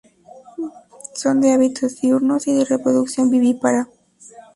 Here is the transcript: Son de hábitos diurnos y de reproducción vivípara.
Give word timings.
Son 1.21 1.39
de 1.41 1.51
hábitos 1.51 2.01
diurnos 2.01 2.47
y 2.47 2.55
de 2.55 2.65
reproducción 2.65 3.29
vivípara. 3.29 3.87